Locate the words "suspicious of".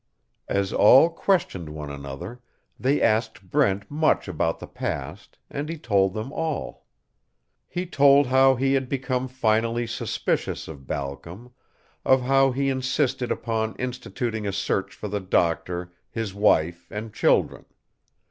9.85-10.87